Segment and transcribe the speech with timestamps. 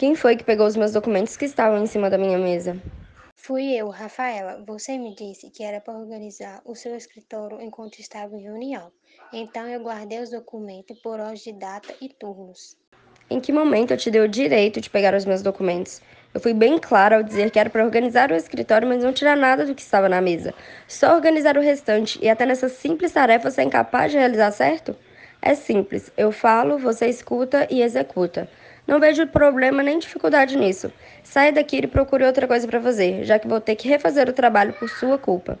[0.00, 2.74] Quem foi que pegou os meus documentos que estavam em cima da minha mesa?
[3.36, 4.64] Fui eu, Rafaela.
[4.66, 8.90] Você me disse que era para organizar o seu escritório enquanto estava em reunião.
[9.30, 12.78] Então eu guardei os documentos por ordem de data e turnos.
[13.28, 16.00] Em que momento eu te dei o direito de pegar os meus documentos?
[16.32, 19.36] Eu fui bem clara ao dizer que era para organizar o escritório, mas não tirar
[19.36, 20.54] nada do que estava na mesa.
[20.88, 24.96] Só organizar o restante, e até nessa simples tarefa você é incapaz de realizar certo?
[25.42, 26.10] É simples.
[26.16, 28.48] Eu falo, você escuta e executa.
[28.90, 30.92] Não vejo problema nem dificuldade nisso.
[31.22, 34.32] Saia daqui e procure outra coisa para fazer, já que vou ter que refazer o
[34.32, 35.60] trabalho por sua culpa.